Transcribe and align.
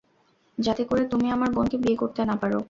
যাতে 0.57 0.83
করে 0.83 1.03
তুমি 1.05 1.27
আমার 1.31 1.49
বোনকে 1.51 1.77
বিয়ে 1.77 1.95
করতে 1.95 2.21
না 2.25 2.35
পার। 2.35 2.51